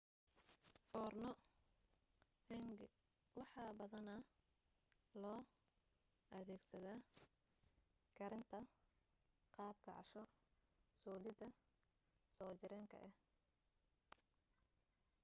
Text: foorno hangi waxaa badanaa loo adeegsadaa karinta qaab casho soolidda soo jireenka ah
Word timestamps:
foorno 0.89 1.31
hangi 2.47 2.87
waxaa 3.39 3.71
badanaa 3.81 4.21
loo 5.21 5.41
adeegsadaa 6.37 6.99
karinta 8.17 8.59
qaab 9.55 9.75
casho 9.87 10.21
soolidda 11.01 11.47
soo 12.35 12.51
jireenka 12.59 12.97
ah 13.07 13.13